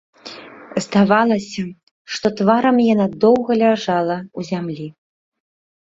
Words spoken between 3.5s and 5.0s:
ляжала ў зямлі.